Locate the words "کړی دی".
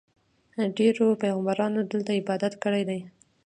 2.63-2.99